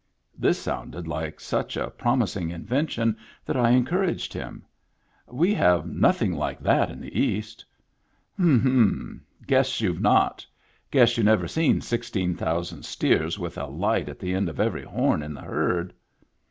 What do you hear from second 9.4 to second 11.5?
Guess you've not. Guess you never